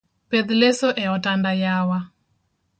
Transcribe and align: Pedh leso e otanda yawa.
Pedh 0.29 0.51
leso 0.61 0.89
e 1.03 1.05
otanda 1.15 1.51
yawa. 1.63 1.99